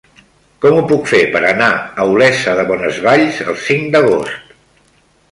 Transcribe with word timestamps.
Com 0.63 0.75
ho 0.77 0.83
puc 0.91 1.09
fer 1.09 1.19
per 1.35 1.41
anar 1.49 1.67
a 2.03 2.07
Olesa 2.13 2.55
de 2.59 2.65
Bonesvalls 2.69 3.41
el 3.45 3.59
cinc 3.65 3.85
d'agost? 3.97 4.57